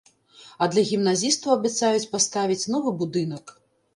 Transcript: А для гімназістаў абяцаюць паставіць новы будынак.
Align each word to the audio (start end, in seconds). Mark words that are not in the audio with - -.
А 0.65 0.67
для 0.75 0.83
гімназістаў 0.91 1.51
абяцаюць 1.57 2.09
паставіць 2.15 2.69
новы 2.77 2.95
будынак. 3.03 3.55